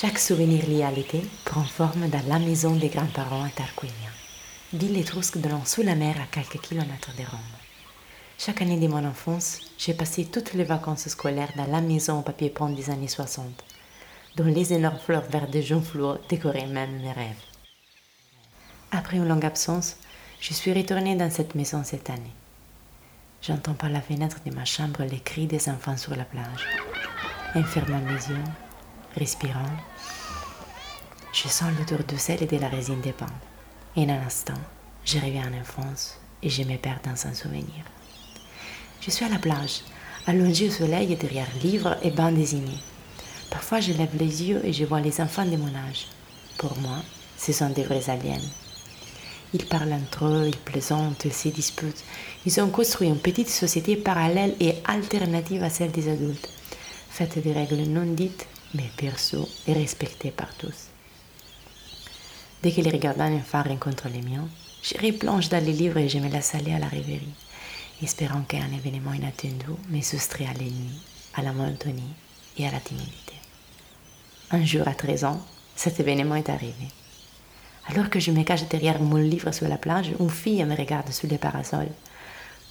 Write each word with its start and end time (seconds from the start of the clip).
Chaque 0.00 0.20
souvenir 0.20 0.64
lié 0.68 0.84
à 0.84 0.92
l'été 0.92 1.20
prend 1.44 1.64
forme 1.64 2.08
dans 2.08 2.22
la 2.28 2.38
maison 2.38 2.76
des 2.76 2.88
grands-parents 2.88 3.42
à 3.42 3.48
Tarquinia, 3.48 3.92
ville 4.72 4.96
étrusque 4.96 5.38
de 5.38 5.48
long 5.48 5.64
sous 5.64 5.82
la 5.82 5.96
mer 5.96 6.14
à 6.22 6.26
quelques 6.30 6.60
kilomètres 6.60 7.16
de 7.16 7.24
Rome. 7.28 7.40
Chaque 8.38 8.62
année 8.62 8.78
de 8.78 8.86
mon 8.86 9.04
enfance, 9.04 9.58
j'ai 9.76 9.94
passé 9.94 10.26
toutes 10.26 10.54
les 10.54 10.62
vacances 10.62 11.08
scolaires 11.08 11.50
dans 11.56 11.66
la 11.66 11.80
maison 11.80 12.20
au 12.20 12.22
papier 12.22 12.48
peint 12.48 12.70
des 12.70 12.90
années 12.90 13.08
60, 13.08 13.44
dont 14.36 14.44
les 14.44 14.72
énormes 14.72 15.00
fleurs 15.04 15.28
vertes 15.28 15.50
de 15.50 15.60
jaune 15.60 15.82
fluo 15.82 16.18
décoraient 16.28 16.68
même 16.68 17.00
mes 17.00 17.10
rêves. 17.10 17.42
Après 18.92 19.16
une 19.16 19.26
longue 19.26 19.46
absence, 19.46 19.96
je 20.38 20.54
suis 20.54 20.72
retournée 20.72 21.16
dans 21.16 21.32
cette 21.32 21.56
maison 21.56 21.82
cette 21.82 22.08
année. 22.08 22.36
J'entends 23.42 23.74
par 23.74 23.90
la 23.90 24.00
fenêtre 24.00 24.38
de 24.46 24.54
ma 24.54 24.64
chambre 24.64 25.02
les 25.02 25.18
cris 25.18 25.48
des 25.48 25.68
enfants 25.68 25.96
sur 25.96 26.14
la 26.14 26.24
plage. 26.24 26.68
En 27.56 27.62
mes 27.62 28.12
yeux, 28.12 28.44
respirant, 29.18 29.76
je 31.32 31.48
sens 31.48 31.70
l'odeur 31.78 32.04
du 32.04 32.18
sel 32.18 32.42
et 32.42 32.46
de 32.46 32.56
la 32.56 32.68
résine 32.68 33.00
des. 33.00 33.14
Et 33.96 34.04
en 34.04 34.08
un 34.08 34.26
instant, 34.26 34.54
je 35.04 35.18
reviens 35.18 35.50
en 35.50 35.60
enfance 35.60 36.18
et 36.42 36.48
je 36.48 36.62
me 36.62 36.76
perds 36.76 37.00
dans 37.04 37.26
un 37.26 37.34
souvenir. 37.34 37.84
Je 39.00 39.10
suis 39.10 39.24
à 39.24 39.28
la 39.28 39.38
plage, 39.38 39.82
allongée 40.26 40.68
au 40.68 40.72
soleil 40.72 41.14
derrière 41.16 41.48
livres 41.62 41.96
et 42.02 42.10
bancs 42.10 42.34
dessinés. 42.34 42.80
Parfois, 43.50 43.80
je 43.80 43.92
lève 43.92 44.16
les 44.18 44.44
yeux 44.44 44.60
et 44.64 44.72
je 44.72 44.84
vois 44.84 45.00
les 45.00 45.20
enfants 45.20 45.44
de 45.46 45.56
mon 45.56 45.74
âge. 45.88 46.08
Pour 46.58 46.76
moi, 46.78 46.98
ce 47.38 47.52
sont 47.52 47.70
des 47.70 47.84
vrais 47.84 48.10
aliens. 48.10 48.40
Ils 49.54 49.64
parlent 49.64 49.94
entre 49.94 50.26
eux, 50.26 50.48
ils 50.48 50.58
plaisantent, 50.58 51.24
ils 51.24 51.32
se 51.32 51.48
disputent. 51.48 52.04
Ils 52.44 52.60
ont 52.60 52.68
construit 52.68 53.08
une 53.08 53.18
petite 53.18 53.48
société 53.48 53.96
parallèle 53.96 54.54
et 54.60 54.74
alternative 54.84 55.62
à 55.62 55.70
celle 55.70 55.90
des 55.90 56.10
adultes, 56.10 56.50
faite 57.10 57.42
de 57.42 57.50
règles 57.50 57.88
non 57.88 58.04
dites, 58.12 58.46
mais 58.74 58.90
perçues 58.96 59.36
et 59.66 59.72
respectées 59.72 60.30
par 60.30 60.52
tous. 60.54 60.88
Dès 62.62 62.72
que 62.72 62.80
les 62.80 62.90
regardants 62.90 63.32
enfin 63.34 63.62
rencontrent 63.62 64.08
les 64.08 64.22
miens, 64.22 64.48
je 64.82 64.94
replonge 64.98 65.48
dans 65.48 65.64
les 65.64 65.72
livres 65.72 65.98
et 65.98 66.08
je 66.08 66.18
me 66.18 66.28
laisse 66.28 66.54
aller 66.54 66.72
à 66.72 66.78
la 66.78 66.88
rêverie, 66.88 67.34
espérant 68.02 68.42
qu'un 68.42 68.70
événement 68.72 69.12
inattendu 69.12 69.66
me 69.88 70.00
soustrait 70.00 70.46
à 70.46 70.52
l'ennui, 70.54 71.00
à 71.34 71.42
la 71.42 71.52
monotonie 71.52 72.14
et 72.56 72.66
à 72.66 72.72
la 72.72 72.80
timidité. 72.80 73.34
Un 74.50 74.64
jour 74.64 74.86
à 74.88 74.94
13 74.94 75.24
ans, 75.24 75.40
cet 75.76 76.00
événement 76.00 76.34
est 76.34 76.48
arrivé. 76.48 76.88
Alors 77.86 78.10
que 78.10 78.20
je 78.20 78.30
me 78.30 78.42
cache 78.42 78.68
derrière 78.68 79.00
mon 79.00 79.16
livre 79.16 79.52
sur 79.52 79.68
la 79.68 79.78
plage, 79.78 80.10
une 80.18 80.30
fille 80.30 80.64
me 80.64 80.76
regarde 80.76 81.10
sous 81.10 81.26
les 81.26 81.38
parasols. 81.38 81.92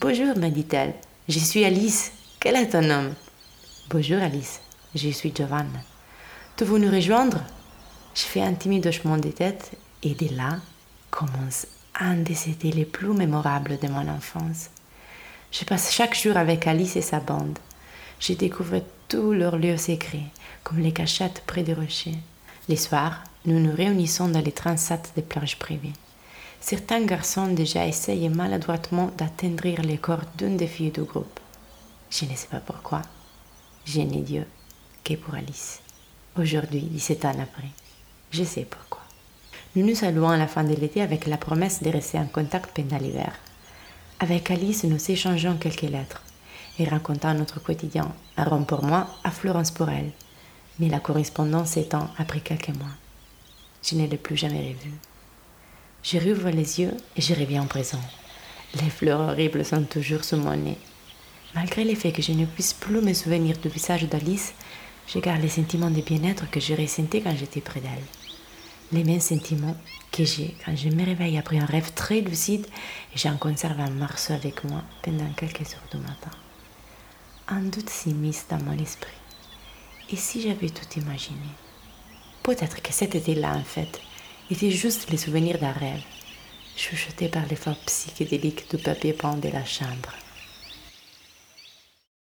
Bonjour, 0.00 0.36
me 0.36 0.48
dit-elle. 0.48 0.94
Je 1.28 1.38
suis 1.38 1.64
Alice. 1.64 2.12
Quel 2.40 2.56
est 2.56 2.70
ton 2.70 2.82
nom 2.82 3.14
Bonjour, 3.88 4.20
Alice. 4.20 4.60
Je 4.96 5.10
suis 5.10 5.30
Giovanna. 5.34 5.80
Tu 6.56 6.64
veux 6.64 6.78
nous 6.78 6.90
rejoindre? 6.90 7.42
Je 8.14 8.22
fais 8.22 8.40
un 8.40 8.54
timide 8.54 8.86
hochement 8.86 9.18
de 9.18 9.28
tête 9.28 9.72
et 10.02 10.14
de 10.14 10.34
là 10.34 10.56
commence 11.10 11.66
un 12.00 12.14
des 12.14 12.48
étés 12.48 12.72
les 12.72 12.86
plus 12.86 13.12
mémorables 13.12 13.78
de 13.78 13.88
mon 13.88 14.08
enfance. 14.08 14.70
Je 15.52 15.66
passe 15.66 15.92
chaque 15.92 16.18
jour 16.18 16.38
avec 16.38 16.66
Alice 16.66 16.96
et 16.96 17.02
sa 17.02 17.20
bande. 17.20 17.58
Je 18.20 18.32
découvre 18.32 18.80
tous 19.06 19.34
leurs 19.34 19.58
lieux 19.58 19.76
secrets, 19.76 20.30
comme 20.64 20.78
les 20.78 20.92
cachettes 20.92 21.42
près 21.46 21.62
des 21.62 21.74
rochers. 21.74 22.16
Les 22.66 22.76
soirs, 22.76 23.22
nous 23.44 23.60
nous 23.60 23.76
réunissons 23.76 24.30
dans 24.30 24.40
les 24.40 24.52
transats 24.52 25.12
des 25.14 25.20
plages 25.20 25.58
privées. 25.58 25.92
Certains 26.58 27.04
garçons 27.04 27.48
déjà 27.48 27.86
essayent 27.86 28.30
maladroitement 28.30 29.10
d'atteindre 29.18 29.68
les 29.82 29.98
corps 29.98 30.24
d'une 30.38 30.56
des 30.56 30.66
filles 30.66 30.90
du 30.90 31.02
groupe. 31.02 31.38
Je 32.08 32.24
ne 32.24 32.34
sais 32.34 32.48
pas 32.50 32.60
pourquoi. 32.60 33.02
Je 33.84 34.00
n'ai 34.00 34.22
Dieu 34.22 34.46
pour 35.14 35.34
Alice. 35.34 35.80
Aujourd'hui, 36.36 36.80
17 36.80 37.24
ans 37.26 37.36
après, 37.40 37.68
je 38.32 38.42
sais 38.42 38.66
pourquoi. 38.68 39.02
Nous 39.76 39.86
nous 39.86 39.94
saluons 39.94 40.30
à 40.30 40.36
la 40.36 40.48
fin 40.48 40.64
de 40.64 40.74
l'été 40.74 41.02
avec 41.02 41.26
la 41.26 41.36
promesse 41.36 41.82
de 41.82 41.90
rester 41.90 42.18
en 42.18 42.26
contact 42.26 42.74
pendant 42.74 42.98
l'hiver. 42.98 43.32
Avec 44.18 44.50
Alice, 44.50 44.82
nous 44.82 45.10
échangeons 45.10 45.56
quelques 45.56 45.82
lettres 45.82 46.22
et 46.78 46.84
racontons 46.84 47.34
notre 47.34 47.60
quotidien, 47.60 48.12
à 48.36 48.44
Rome 48.44 48.66
pour 48.66 48.84
moi, 48.84 49.06
à 49.22 49.30
Florence 49.30 49.70
pour 49.70 49.88
elle. 49.88 50.10
Mais 50.80 50.88
la 50.88 50.98
correspondance 50.98 51.70
s'étend 51.70 52.10
après 52.18 52.40
quelques 52.40 52.76
mois. 52.76 52.96
Je 53.84 53.94
ne 53.94 54.06
l'ai 54.06 54.16
plus 54.16 54.36
jamais 54.36 54.74
revu. 54.74 54.92
Je 56.02 56.18
rouvre 56.18 56.50
les 56.50 56.80
yeux 56.80 56.96
et 57.16 57.20
je 57.20 57.34
reviens 57.34 57.62
en 57.62 57.66
présent. 57.66 58.02
Les 58.74 58.90
fleurs 58.90 59.20
horribles 59.20 59.64
sont 59.64 59.84
toujours 59.84 60.24
sous 60.24 60.36
mon 60.36 60.56
nez. 60.56 60.78
Malgré 61.54 61.84
le 61.84 61.94
fait 61.94 62.12
que 62.12 62.20
je 62.20 62.32
ne 62.32 62.44
puisse 62.44 62.74
plus 62.74 63.00
me 63.00 63.14
souvenir 63.14 63.56
du 63.58 63.68
visage 63.68 64.08
d'Alice, 64.08 64.52
je 65.06 65.18
garde 65.18 65.42
les 65.42 65.48
sentiments 65.48 65.90
de 65.90 66.00
bien-être 66.00 66.50
que 66.50 66.60
je 66.60 66.74
ressentais 66.74 67.20
quand 67.20 67.36
j'étais 67.36 67.60
près 67.60 67.80
d'elle. 67.80 67.90
Les 68.92 69.04
mêmes 69.04 69.20
sentiments 69.20 69.76
que 70.12 70.24
j'ai 70.24 70.54
quand 70.64 70.74
je 70.76 70.88
me 70.88 71.04
réveille 71.04 71.38
après 71.38 71.58
un 71.58 71.66
rêve 71.66 71.92
très 71.94 72.20
lucide 72.20 72.66
et 73.14 73.18
j'en 73.18 73.36
conserve 73.36 73.80
un 73.80 73.90
morceau 73.90 74.32
avec 74.32 74.64
moi 74.64 74.82
pendant 75.02 75.30
quelques 75.36 75.72
heures 75.74 75.88
du 75.90 75.98
matin. 75.98 76.30
Un 77.48 77.60
doute 77.62 77.90
s'immisce 77.90 78.46
dans 78.48 78.62
mon 78.62 78.78
esprit. 78.78 79.10
Et 80.10 80.16
si 80.16 80.40
j'avais 80.40 80.70
tout 80.70 80.98
imaginé? 80.98 81.48
Peut-être 82.42 82.80
que 82.80 82.92
cet 82.92 83.14
été-là, 83.14 83.54
en 83.56 83.64
fait, 83.64 84.00
était 84.50 84.70
juste 84.70 85.10
le 85.10 85.16
souvenir 85.16 85.58
d'un 85.58 85.72
rêve, 85.72 86.02
chuchoté 86.76 87.28
par 87.28 87.44
les 87.46 87.56
forces 87.56 87.84
psychédéliques 87.86 88.70
du 88.70 88.78
papier 88.80 89.12
peint 89.12 89.36
de 89.36 89.48
la 89.48 89.64
chambre. 89.64 90.12